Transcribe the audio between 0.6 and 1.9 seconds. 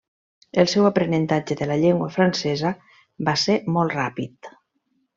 El seu aprenentatge de la